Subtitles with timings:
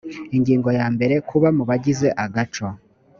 [0.37, 2.67] ingingo ya mbere kuba mu bagize agaco